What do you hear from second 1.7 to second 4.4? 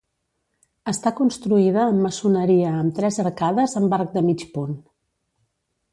amb maçoneria amb tres arcades amb arc de